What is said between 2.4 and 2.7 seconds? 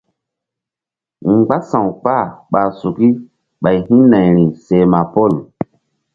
ɓa